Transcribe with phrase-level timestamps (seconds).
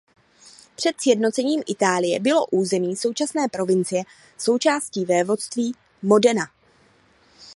[0.75, 4.03] Před sjednocením Itálie bylo území současné provincie
[4.37, 6.47] součástí vévodství Modena.